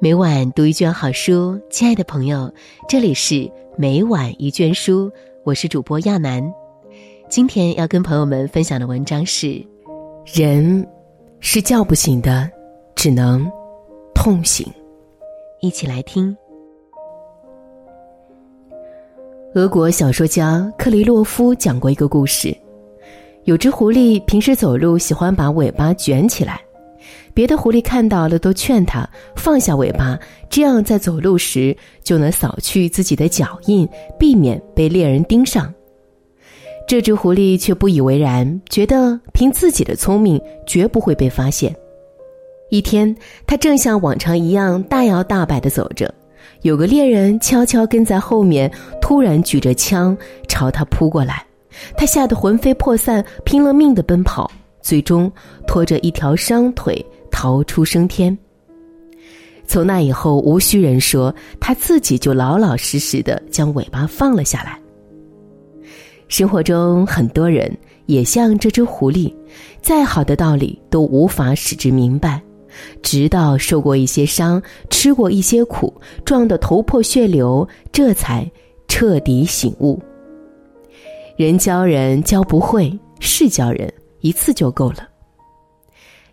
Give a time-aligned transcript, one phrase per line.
[0.00, 2.52] 每晚读一卷好书，亲爱的朋友，
[2.88, 5.10] 这里是每晚一卷书，
[5.44, 6.52] 我是主播亚楠。
[7.28, 9.64] 今天要跟朋友们分享的文章是：
[10.26, 10.86] 人
[11.40, 12.50] 是叫不醒的，
[12.96, 13.50] 只能
[14.14, 14.66] 痛醒。
[15.60, 16.36] 一起来听。
[19.54, 22.54] 俄国小说家克雷洛夫讲过一个故事：
[23.44, 26.60] 有只狐狸平时走路喜欢把尾巴卷起来。
[27.34, 30.16] 别的狐狸看到了，都劝他放下尾巴，
[30.48, 33.86] 这样在走路时就能扫去自己的脚印，
[34.18, 35.72] 避免被猎人盯上。
[36.86, 41.74] 这只狐狸却不以为然，觉得凭自己的聪明，绝不会被发现。
[42.70, 43.14] 一天，
[43.46, 46.12] 他正像往常一样大摇大摆地走着，
[46.62, 50.16] 有个猎人悄悄跟在后面，突然举着枪
[50.46, 51.44] 朝他扑过来，
[51.96, 55.30] 他吓得魂飞魄散，拼了命地奔跑，最终
[55.66, 57.04] 拖着一条伤腿。
[57.44, 58.34] 逃出升天。
[59.66, 64.80] 从那以后，无需人说，他自己就老老实实的将尾巴放了下来。
[66.26, 67.70] 生活中，很多人
[68.06, 69.30] 也像这只狐狸，
[69.82, 72.42] 再好的道理都无法使之明白，
[73.02, 75.92] 直到受过一些伤，吃过一些苦，
[76.24, 78.50] 撞得头破血流，这才
[78.88, 80.00] 彻底醒悟。
[81.36, 85.08] 人教人教不会，事教人一次就够了。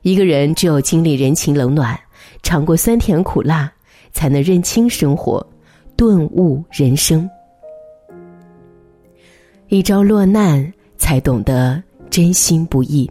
[0.02, 2.00] 一个人只有经历人情冷暖，
[2.42, 3.72] 尝过酸甜苦辣，
[4.12, 5.46] 才能认清生活，
[5.96, 7.30] 顿悟人生。
[9.68, 13.10] 一朝落难，才懂得真心不易。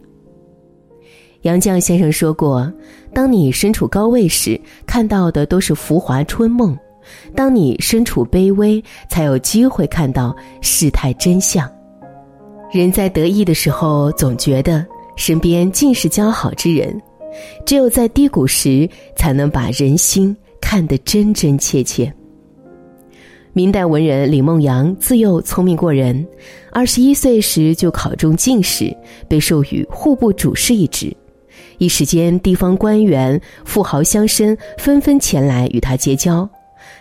[1.42, 2.70] 杨绛先生说过
[3.14, 6.74] ：“当你身处高位时，看到的都是浮华春梦；
[7.36, 11.70] 当你身处卑微，才有机会看到世态真相。”
[12.72, 14.84] 人在得意的时候，总觉得。
[15.20, 16.98] 身边尽是交好之人，
[17.66, 22.10] 只有在低谷时，才能把人心看得真真切切。
[23.52, 26.26] 明代文人李梦阳自幼聪明过人，
[26.72, 28.96] 二十一岁时就考中进士，
[29.28, 31.14] 被授予户部主事一职。
[31.76, 36.48] 一时间，地方官员、富豪乡绅纷纷前来与他结交，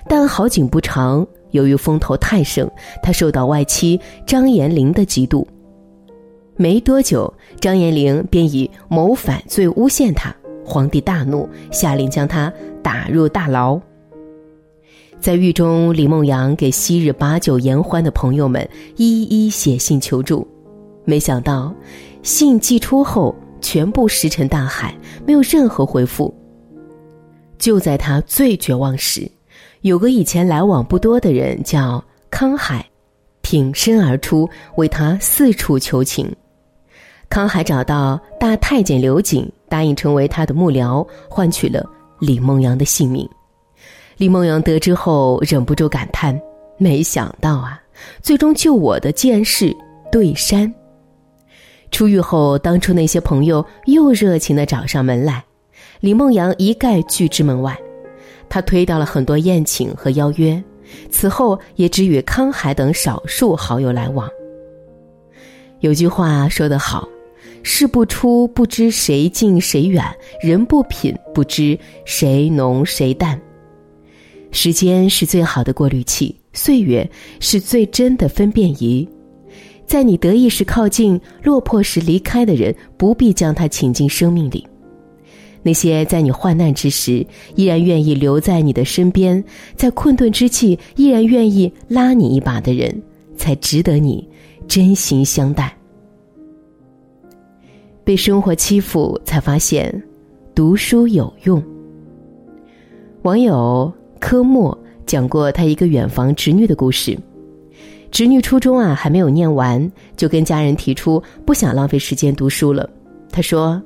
[0.09, 2.69] 但好景不长，由于风头太盛，
[3.02, 3.97] 他受到外戚
[4.28, 5.46] 张延龄的嫉妒。
[6.62, 12.52] 没多久，张延龄便以谋反罪诬陷他，皇帝大怒，下令将他
[12.84, 13.80] 打入大牢。
[15.22, 20.46] 在狱中，李梦阳给昔日把酒言欢的朋友们一一写信求助，
[21.06, 21.74] 没想到
[22.24, 24.94] 信寄出后全部石沉大海，
[25.26, 26.36] 没有任何回复。
[27.58, 29.31] 就在他最绝望时，
[29.80, 32.86] 有个以前来往不多的人叫康海，
[33.41, 36.30] 挺身而出，为他四处求情。
[37.29, 41.85] 康海找到大太监刘瑾，答应成为他的幕僚，换取了
[42.19, 43.29] 李梦阳的性命。
[44.17, 46.38] 李梦阳得知后，忍不住感叹
[46.79, 47.79] ：“没想到啊，
[48.22, 49.75] 最终救我的竟然是
[50.12, 50.73] 对山。”
[51.91, 55.44] 出狱后，当初那些朋友又热情的找上门来，
[56.00, 57.78] 李梦阳一概拒之门外。
[58.50, 60.61] 他推掉了很多宴请和邀约，
[61.11, 64.28] 此后也只与康海等少数好友来往。
[65.81, 67.07] 有句话说得好。
[67.64, 70.03] 事不出，不知谁近谁远；
[70.42, 73.40] 人不品，不知谁浓谁淡。
[74.52, 77.08] 时间是最好的过滤器，岁月
[77.40, 79.08] 是最真的分辨仪。
[79.86, 84.66] 在你得意时靠近，落魄时离开的人，不必将他请进生命里。
[85.62, 89.44] 那些在你患难之时依然愿意留在你的身边，
[89.76, 93.02] 在困顿之际依然愿意拉你一把的人，
[93.36, 94.28] 才值得你
[94.68, 95.76] 真心相待。
[98.09, 100.02] 被生活欺负，才发现
[100.56, 101.62] 读书有用。
[103.22, 104.75] 网友科莫
[105.06, 107.16] 讲过他一个远房侄女的故事。
[108.09, 112.90] 侄女初中啊还没有念完，就跟家人提出不想浪费时间读书了。
[113.30, 113.80] 他说：“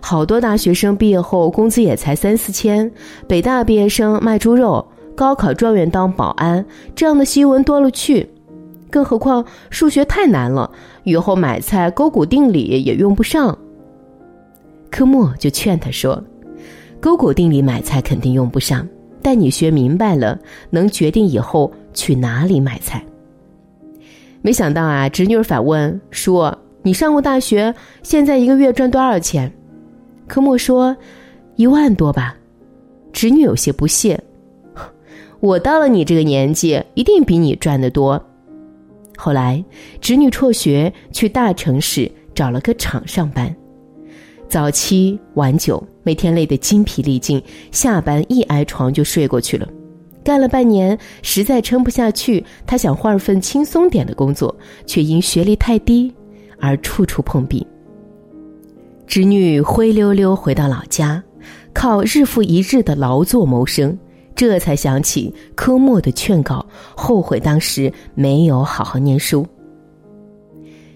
[0.00, 2.90] 好多大学生毕业后工资也才三四千，
[3.28, 4.82] 北大毕业生卖猪肉，
[5.14, 6.64] 高考状元当保安，
[6.94, 8.26] 这样的新闻多了去。
[8.88, 10.70] 更何况数学太难了，
[11.04, 13.54] 以后买菜勾股定理也用不上。”
[14.90, 16.22] 科莫就劝他说
[17.00, 18.86] ：“勾股定理买菜肯定用不上，
[19.22, 20.38] 但你学明白了，
[20.70, 23.04] 能决定以后去哪里买菜。”
[24.42, 26.50] 没想到啊，侄女反问：“叔，
[26.82, 29.52] 你上过大学，现在一个月赚多少钱？”
[30.28, 30.96] 科莫说
[31.56, 32.36] ：“一万多吧。”
[33.12, 34.22] 侄女有些不屑
[35.40, 38.22] ：“我到了你这个年纪，一定比你赚得多。”
[39.16, 39.64] 后来，
[40.00, 43.54] 侄女辍学去大城市找了个厂上班。
[44.48, 49.68] 早七晚九，每天累得筋疲力尽，下班一挨床就睡过去了。
[50.22, 54.54] 干了半年，实在撑不下去，他想换份轻松点的工作，
[54.86, 56.12] 却因学历太低
[56.58, 57.66] 而处处碰壁。
[59.06, 61.22] 侄女灰溜溜回到老家，
[61.72, 63.96] 靠日复一日的劳作谋生，
[64.34, 66.64] 这才想起科莫的劝告，
[66.96, 69.46] 后悔当时没有好好念书。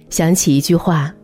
[0.09, 1.15] 想起一句话：“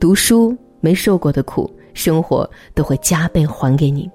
[0.00, 4.10] 读书没受过的苦，生活都会加倍还给你。”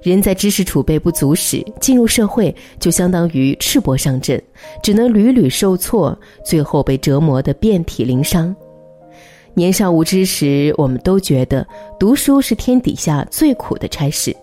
[0.00, 4.40] 人在知识储备不足时，进入社会就相当于赤膊上阵，
[4.80, 8.54] 只能屡屡受挫，最后被折磨得遍体鳞伤。
[9.54, 11.66] 年少无知时，我们都觉得
[11.98, 14.34] 读书是天底下最苦的差事，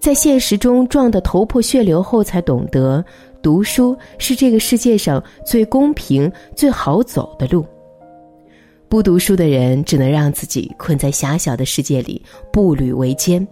[0.00, 3.02] 在现实中撞得头破血流后，才懂得
[3.40, 7.64] 读书是这个世界上最公平、最好走的路。
[8.90, 12.20] 不读书的人只能让自己困在狭小的世界里，
[12.52, 13.46] 步履维艰。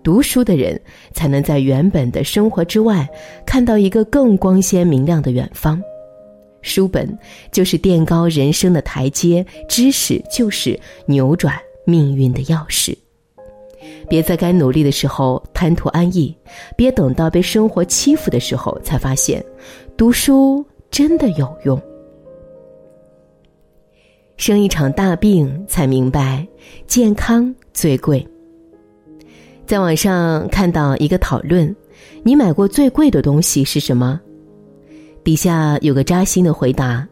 [0.00, 0.80] 读书的人
[1.12, 3.04] 才能在原本的生活之外，
[3.44, 5.82] 看到一个更光鲜明亮的远方。
[6.62, 7.18] 书本
[7.50, 12.96] 就是垫高人生的台阶，知识就是扭转命运的钥匙。
[14.08, 16.32] 别在该努力的时候贪图安逸，
[16.76, 19.44] 别等到被生活欺负的时候才发现，
[19.96, 21.76] 读书真的有用。
[24.36, 26.46] 生一场大病才明白，
[26.86, 28.26] 健康最贵。
[29.66, 31.74] 在网上看到一个讨论：
[32.22, 34.20] 你买过最贵的东西是什么？
[35.24, 37.06] 底下有个扎心的回答：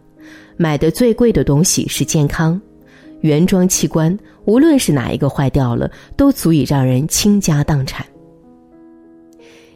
[0.58, 2.60] 买的最贵的东西是健康，
[3.22, 8.04] 原装器官无论是哪一个坏掉了，都足以让人倾家荡产。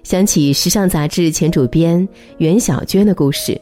[0.05, 2.07] 想起时尚杂志前主编
[2.37, 3.61] 袁小娟的故事，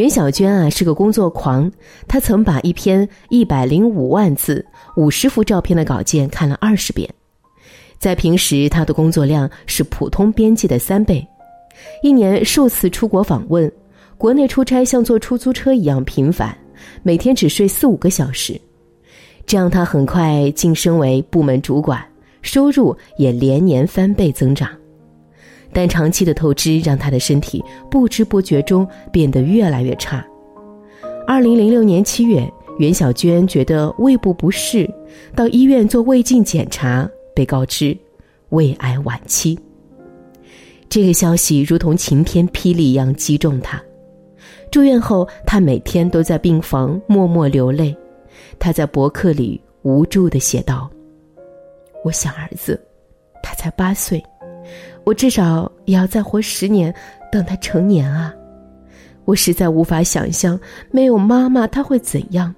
[0.00, 1.70] 袁小娟啊是个工作狂，
[2.08, 4.64] 她曾把一篇一百零五万字、
[4.96, 7.06] 五十幅照片的稿件看了二十遍。
[7.98, 11.22] 在平时，她的工作量是普通编辑的三倍，
[12.02, 13.70] 一年数次出国访问，
[14.16, 16.56] 国内出差像坐出租车一样频繁，
[17.02, 18.58] 每天只睡四五个小时，
[19.44, 22.02] 这样她很快晋升为部门主管，
[22.40, 24.70] 收入也连年翻倍增长。
[25.72, 30.24] 但长期的透支让他的身体不知不觉中变得越来越差。
[31.26, 34.88] 二零零六年七月，袁小娟觉得胃部不适，
[35.34, 37.08] 到医院做胃镜检查。
[37.32, 37.96] 被告知
[38.50, 39.58] 胃癌晚期，
[40.90, 43.80] 这个消息如同晴天霹雳一样击中他。
[44.70, 47.96] 住院后，他每天都在病房默默流泪。
[48.58, 50.90] 他在博客里无助的写道
[52.04, 52.78] ：“我想儿子，
[53.42, 54.22] 他才八岁，
[55.04, 56.94] 我至少也要再活十年，
[57.32, 58.34] 等他成年啊！
[59.24, 60.58] 我实在无法想象
[60.90, 62.54] 没有妈妈他会怎样。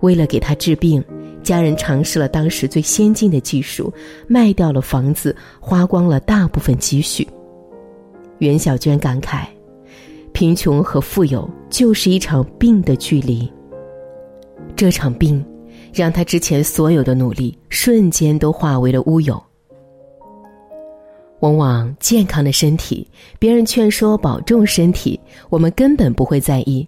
[0.00, 1.02] 为了给他治病。”
[1.46, 3.92] 家人尝试了当时最先进的技术，
[4.26, 7.24] 卖掉了房子，花光了大部分积蓄。
[8.38, 9.44] 袁小娟感慨
[10.34, 13.48] ：“贫穷和富有就是一场病的距离。”
[14.74, 15.46] 这场病，
[15.94, 19.40] 让他之前所有的努力瞬间都化为了乌有。
[21.40, 23.06] 往往健康的身体，
[23.38, 25.18] 别人劝说保重身体，
[25.48, 26.86] 我们根本不会在意；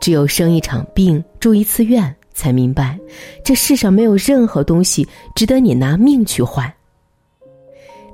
[0.00, 2.14] 只有生一场病，住一次院。
[2.32, 2.98] 才明白，
[3.44, 6.72] 这世上没有任何东西值得你拿命去换。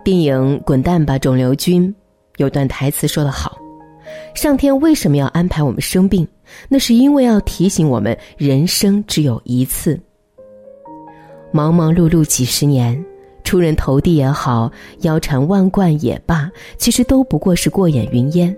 [0.03, 1.89] 电影《滚蛋吧，肿瘤君》
[2.39, 3.57] 有段台词说得好
[4.35, 6.27] ：“上天为什么要安排我们生病？
[6.69, 10.01] 那是因为要提醒我们，人生只有一次。
[11.53, 13.01] 忙忙碌碌几十年，
[13.47, 14.71] 出人头地也好，
[15.03, 18.55] 腰缠万贯也罢，其实都不过是过眼云烟。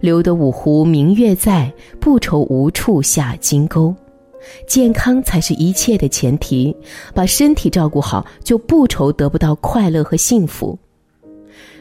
[0.00, 3.94] 留得五湖明月在，不愁无处下金钩。”
[4.68, 6.76] 健康才是一切的前提，
[7.14, 10.78] 把身体照顾好，就不愁得不到快乐和幸福。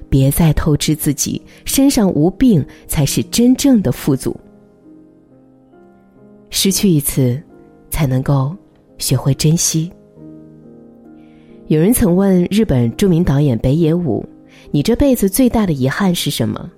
[0.08, 4.34] 别再透支自己，身上无病才是真正的富足。
[6.52, 7.42] 失去一次，
[7.90, 8.56] 才能够
[8.98, 9.92] 学会珍惜。
[11.74, 14.24] 有人曾问日本著名导演北野武
[14.70, 16.70] ：“你这辈子最大的遗憾是什么？”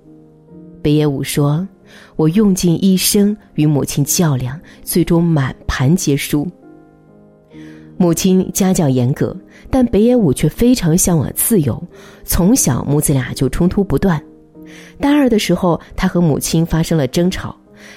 [0.80, 1.68] 北野武说。
[2.16, 6.48] 我用尽一生与母亲较量，最终满盘皆输。
[7.98, 9.36] 母亲家教严格，
[9.70, 11.80] 但北野武却非常向往自由。
[12.24, 14.20] 从小母子俩就冲突不断。
[14.98, 17.54] 大二的时候，他和母亲发生了争吵，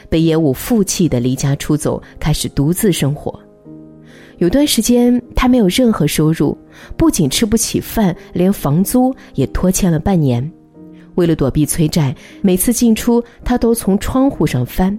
[0.09, 3.39] 北野武负气的离家出走，开始独自生活。
[4.39, 6.57] 有段时间，他没有任何收入，
[6.97, 10.49] 不仅吃不起饭，连房租也拖欠了半年。
[11.15, 14.97] 为了躲避催债，每次进出他都从窗户上翻。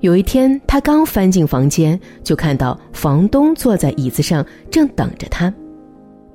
[0.00, 5.52] 有一天，他刚翻进房间，就看到房东坐在椅子上，正等着他。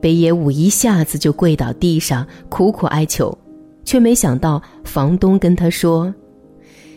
[0.02, 3.38] 北野武一下子就跪倒地上，苦苦哀求，
[3.84, 6.12] 却没想到房东跟他说：“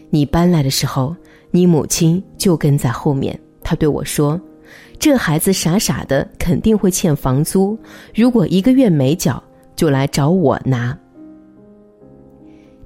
[0.08, 1.14] 你搬来的时候，
[1.50, 3.38] 你母亲就跟在后面。
[3.62, 4.40] 他对我说，
[5.00, 7.76] 这孩子傻傻的，肯定会欠房租，
[8.14, 9.42] 如果一个月没缴，
[9.74, 10.96] 就来找我拿。”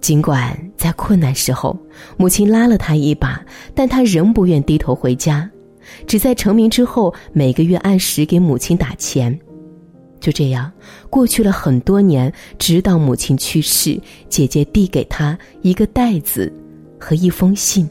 [0.00, 1.76] 尽管在困难时候，
[2.16, 3.44] 母亲拉了他一把，
[3.75, 5.50] 但他仍不愿低头回家，
[6.06, 9.37] 只在成名之后每个月按时给母亲打钱。
[10.21, 10.71] 就这样
[11.11, 16.52] 过去了很多年，直到母亲去世，姐姐递给他一个袋子
[17.00, 17.90] 和一封信。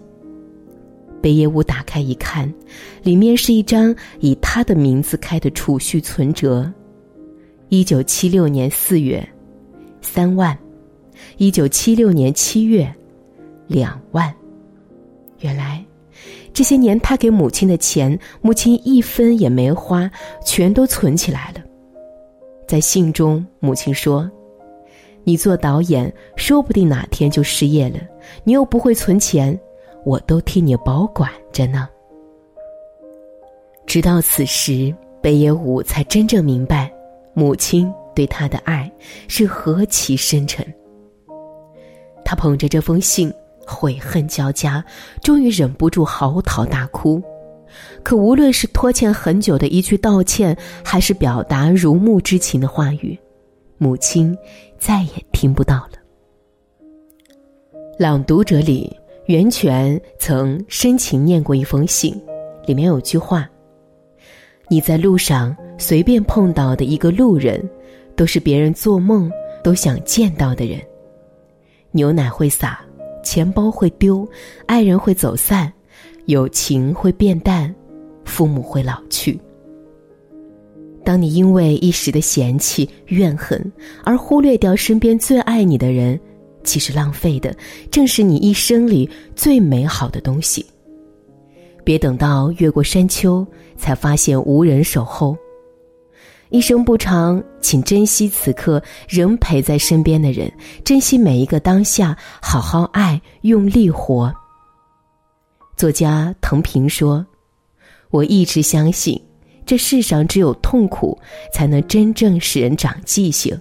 [1.23, 2.53] 北野武打开一看，
[3.01, 6.69] 里面是一张以他的名字开的储蓄存折。
[7.69, 9.25] 一九七六年四月，
[10.01, 10.55] 三万。
[11.37, 12.93] 一九七六年七月，
[13.67, 14.35] 两万。
[15.39, 15.81] 原来，
[16.51, 20.11] 这些年他给母亲的钱，母亲一分也没花，
[20.45, 21.63] 全都存起来了。
[22.67, 24.29] 在信中，母亲说
[25.23, 27.99] ：“你做导演，说不定哪天就失业了，
[28.43, 29.57] 你又不会存钱，
[30.05, 31.87] 我都替你保管着呢。”
[33.85, 36.91] 直到此时，北野武才真正明白，
[37.33, 38.91] 母亲对他的爱
[39.27, 40.65] 是何其深沉。
[42.25, 43.31] 他捧着这封信，
[43.67, 44.83] 悔恨交加，
[45.21, 47.21] 终于忍不住嚎啕大哭。
[48.03, 53.19] 可无论是拖欠很久的一句道歉，还是表达如沐之情的话语，
[53.77, 54.35] 母亲
[54.77, 55.91] 再也听不到了。
[57.99, 58.95] 《朗读者》里，
[59.25, 62.13] 袁泉曾深情念过一封信，
[62.65, 63.49] 里面有句话
[64.67, 67.63] ：“你在路上随便碰到的一个路人，
[68.17, 69.31] 都是别人做梦
[69.63, 70.77] 都想见到的人。”
[71.91, 72.81] 牛奶会洒，
[73.23, 74.27] 钱包会丢，
[74.65, 75.71] 爱人会走散，
[76.25, 77.73] 友情会变淡，
[78.25, 79.39] 父母会老去。
[81.05, 83.71] 当你因为一时的嫌弃、怨恨
[84.03, 86.19] 而忽略掉身边最爱你的人，
[86.63, 87.55] 其实浪费的
[87.91, 90.65] 正是你一生里最美好的东西。
[91.83, 93.45] 别等到越过山丘，
[93.77, 95.37] 才发现无人守候。
[96.49, 100.51] 一生不长，请珍惜此刻仍陪在身边的人，
[100.85, 104.33] 珍惜每一个当下，好好爱，用力活。
[105.75, 107.25] 作家藤平说
[108.11, 109.19] ：“我一直相信，
[109.65, 111.17] 这世上只有痛苦，
[111.51, 113.59] 才能真正使人长记性。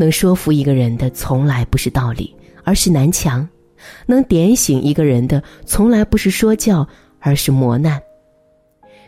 [0.00, 3.46] 能说服一个人的，从来不是道理，而是南墙；
[4.06, 6.88] 能点醒一个人的，从来不是说教，
[7.18, 8.00] 而是磨难。”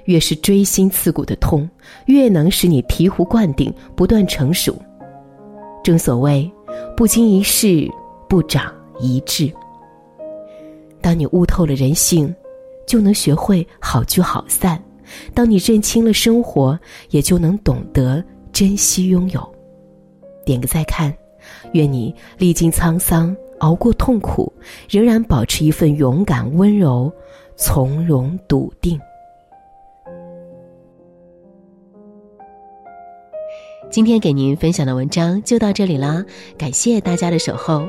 [0.04, 1.66] 越是锥心刺骨的痛，
[2.04, 4.76] 越能使你醍醐灌顶，不断成熟。
[5.82, 6.52] 正所谓，
[6.94, 7.88] 不经一事，
[8.28, 8.70] 不长
[9.00, 9.50] 一智。
[11.00, 12.34] 当你悟透了人性，
[12.86, 14.76] 就能学会好聚好散；
[15.32, 18.22] 当你认清了生活，也就能懂得
[18.52, 19.51] 珍惜拥有。
[20.44, 21.12] 点个再看，
[21.72, 24.52] 愿你历经沧桑，熬过痛苦，
[24.88, 27.12] 仍然保持一份勇敢、温柔、
[27.56, 28.98] 从容、笃定。
[33.90, 36.24] 今天给您分享的文章就到这里啦，
[36.56, 37.86] 感谢大家的守候。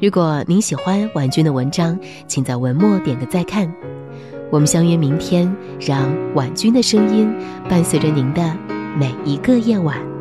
[0.00, 3.72] 如果您喜欢婉君的文章，请在文末点个再看。
[4.52, 7.34] 我们相约明天，让婉君的声音
[7.70, 8.54] 伴随着您的
[8.98, 10.15] 每一个夜晚。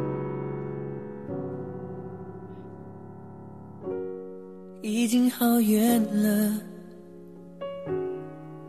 [5.38, 6.54] 好远了，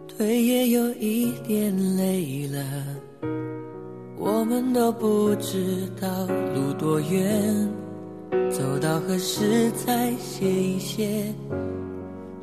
[0.09, 2.61] 腿也有一点累了。
[4.19, 7.71] 我们都不知道路多远，
[8.51, 11.33] 走到何时才歇一歇？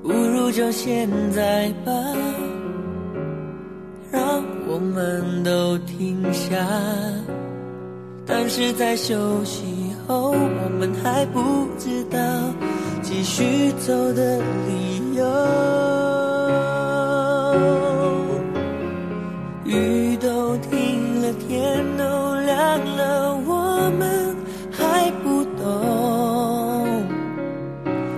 [0.01, 1.91] 不如就现在吧，
[4.09, 6.65] 让我们都停下。
[8.25, 9.65] 但是在休息
[10.07, 12.17] 后，我们还不知道
[13.03, 15.23] 继续走的理由。
[19.65, 22.03] 雨都停了，天都
[22.41, 24.35] 亮了，我们
[24.71, 27.03] 还不懂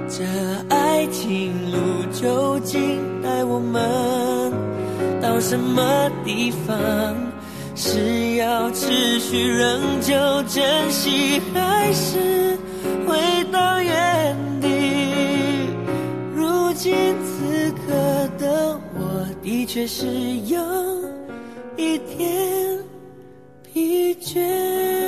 [0.07, 0.23] 这
[0.69, 1.77] 爱情路
[2.13, 4.53] 究竟带我们
[5.21, 6.75] 到什么地方？
[7.77, 10.13] 是要持续仍旧
[10.43, 12.57] 珍惜，还是
[13.05, 13.17] 回
[13.51, 14.33] 到原？
[14.61, 14.64] 点？
[16.91, 17.93] 此刻
[18.37, 20.05] 的我，的确是
[20.45, 20.59] 有
[21.77, 22.77] 一点
[23.63, 25.04] 疲倦。